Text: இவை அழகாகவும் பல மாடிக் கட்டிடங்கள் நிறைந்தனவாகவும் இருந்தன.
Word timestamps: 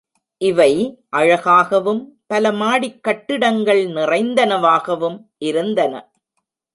இவை 0.41 0.71
அழகாகவும் 1.09 1.99
பல 2.27 2.51
மாடிக் 2.51 3.03
கட்டிடங்கள் 3.03 3.81
நிறைந்தனவாகவும் 3.87 5.19
இருந்தன. 5.39 5.93